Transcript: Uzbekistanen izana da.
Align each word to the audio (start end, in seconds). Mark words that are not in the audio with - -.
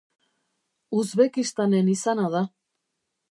Uzbekistanen 1.01 1.93
izana 1.93 2.25
da. 2.37 2.41